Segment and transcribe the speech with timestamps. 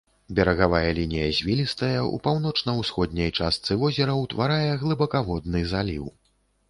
[0.37, 6.05] Берагавая лінія звілістая, у паўночна-ўсходняй частцы возера ўтварае глыбакаводны заліў.